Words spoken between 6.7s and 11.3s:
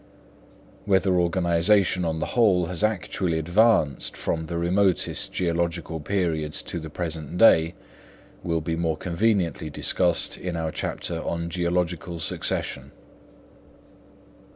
the present day will be more conveniently discussed in our chapter